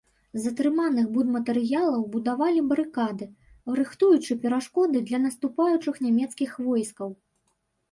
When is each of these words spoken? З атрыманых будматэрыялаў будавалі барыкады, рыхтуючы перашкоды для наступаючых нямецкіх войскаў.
З 0.43 0.51
атрыманых 0.51 1.09
будматэрыялаў 1.17 2.01
будавалі 2.15 2.63
барыкады, 2.71 3.29
рыхтуючы 3.81 4.39
перашкоды 4.47 5.05
для 5.13 5.23
наступаючых 5.29 6.03
нямецкіх 6.09 6.59
войскаў. 6.73 7.09